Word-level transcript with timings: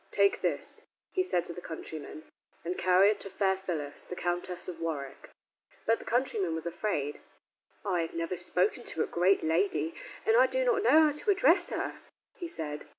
"Take 0.09 0.41
this," 0.41 0.81
he 1.11 1.21
said 1.21 1.45
to 1.45 1.53
the 1.53 1.61
countryman, 1.61 2.23
"and 2.65 2.75
carry 2.75 3.11
it 3.11 3.19
to 3.19 3.29
Fair 3.29 3.55
Phyllis, 3.55 4.03
the 4.03 4.15
Countess 4.15 4.67
of 4.67 4.79
Warwick." 4.79 5.29
But 5.85 5.99
the 5.99 6.05
countryman 6.05 6.55
was 6.55 6.65
afraid. 6.65 7.19
"I 7.85 8.01
have 8.01 8.15
never 8.15 8.35
spoken 8.35 8.83
to 8.83 9.03
a 9.03 9.05
great 9.05 9.43
lady, 9.43 9.93
and 10.25 10.35
I 10.35 10.47
do 10.47 10.65
not 10.65 10.81
know 10.81 11.01
how 11.03 11.11
to 11.11 11.29
address 11.29 11.69
her," 11.69 11.99
he 12.33 12.47
said. 12.47 12.85